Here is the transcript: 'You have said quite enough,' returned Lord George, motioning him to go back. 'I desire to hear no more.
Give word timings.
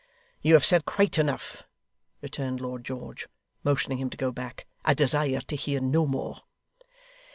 'You 0.41 0.55
have 0.55 0.65
said 0.65 0.85
quite 0.85 1.19
enough,' 1.19 1.61
returned 2.21 2.59
Lord 2.59 2.83
George, 2.83 3.27
motioning 3.63 3.99
him 3.99 4.09
to 4.09 4.17
go 4.17 4.31
back. 4.31 4.65
'I 4.83 4.95
desire 4.95 5.41
to 5.41 5.55
hear 5.55 5.79
no 5.79 6.07
more. 6.07 6.39